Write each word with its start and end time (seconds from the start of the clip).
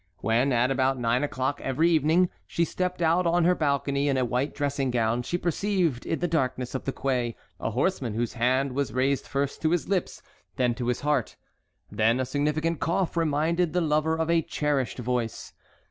When, 0.21 0.51
at 0.51 0.71
about 0.71 0.97
nine 0.97 1.23
o'clock 1.23 1.61
every 1.63 1.91
evening, 1.91 2.31
she 2.47 2.65
stepped 2.65 3.03
out 3.03 3.27
on 3.27 3.43
her 3.45 3.53
balcony 3.53 4.09
in 4.09 4.17
a 4.17 4.25
white 4.25 4.55
dressing 4.55 4.89
gown, 4.89 5.21
she 5.21 5.37
perceived 5.37 6.07
in 6.07 6.17
the 6.17 6.27
darkness 6.27 6.73
of 6.73 6.85
the 6.85 6.91
quay 6.91 7.35
a 7.59 7.69
horseman 7.69 8.15
whose 8.15 8.33
hand 8.33 8.71
was 8.71 8.93
raised 8.93 9.27
first 9.27 9.61
to 9.61 9.69
his 9.69 9.87
lips, 9.87 10.23
then 10.55 10.73
to 10.73 10.87
his 10.87 11.01
heart. 11.01 11.35
Then 11.91 12.19
a 12.19 12.25
significant 12.25 12.79
cough 12.79 13.15
reminded 13.15 13.73
the 13.73 13.81
lover 13.81 14.15
of 14.17 14.31
a 14.31 14.41
cherished 14.41 14.97
voice. 14.97 15.53